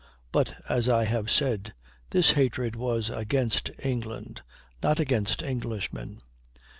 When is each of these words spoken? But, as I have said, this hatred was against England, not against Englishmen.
But, 0.31 0.55
as 0.67 0.89
I 0.89 1.03
have 1.03 1.29
said, 1.29 1.75
this 2.09 2.31
hatred 2.31 2.75
was 2.75 3.11
against 3.11 3.69
England, 3.83 4.41
not 4.81 4.99
against 4.99 5.43
Englishmen. 5.43 6.23